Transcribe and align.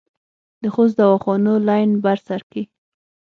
د 0.61 0.63
خوست 0.73 0.95
دواخانو 0.99 1.53
لین 1.67 1.89
بر 2.03 2.17
سر 2.27 2.41
کې 2.51 2.63